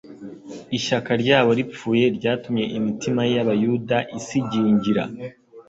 Ishyaka 0.77 1.11
ryabo 1.21 1.49
ripfuye 1.59 2.05
ryatumye 2.17 2.65
imitima 2.77 3.21
y'abayuda 3.33 3.97
isigingira. 4.19 5.03